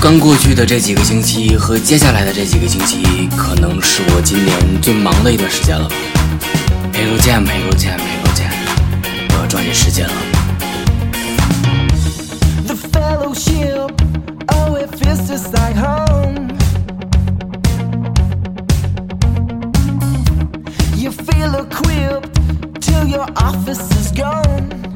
[0.00, 5.88] 刚过去的这几个星期和接下来的这几个星期，可能是我今年最忙的一段时间了。
[6.92, 8.48] 陪肉见，陪肉见，陪肉见，
[9.30, 10.14] 我要抓紧时间了。
[12.66, 13.90] The fellowship,
[14.48, 16.50] oh, it feels just like home.
[20.96, 21.66] You feel
[22.80, 24.93] 'til your office is gone.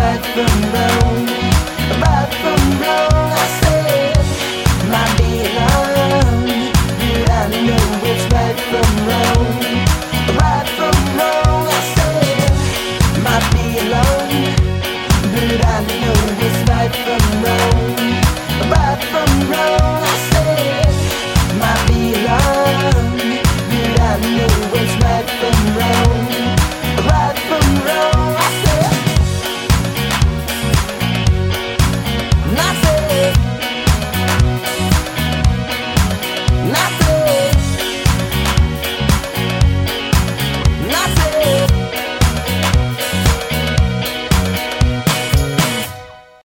[0.00, 0.99] back from the